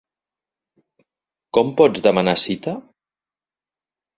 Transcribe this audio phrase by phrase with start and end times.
[1.59, 2.77] Com pots demanar cita?